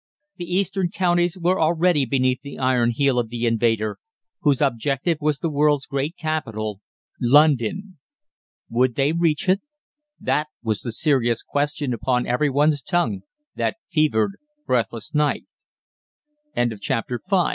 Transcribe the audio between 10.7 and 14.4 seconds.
the serious question upon every one's tongue that fevered,